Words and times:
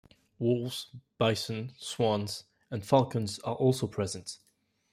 Wolves, 0.39 0.87
bison, 1.19 1.73
swans, 1.77 2.45
and 2.71 2.83
falcons 2.83 3.37
are 3.41 3.53
also 3.53 3.85
present. 3.85 4.39